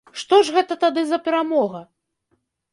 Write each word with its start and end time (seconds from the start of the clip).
Што 0.21 0.39
ж 0.47 0.55
гэта 0.55 0.77
тады 0.85 1.05
за 1.11 1.21
перамога? 1.29 1.85